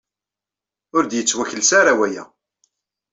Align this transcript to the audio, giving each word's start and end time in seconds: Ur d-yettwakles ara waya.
Ur 0.95 1.03
d-yettwakles 1.05 1.71
ara 1.79 1.93
waya. 1.97 2.23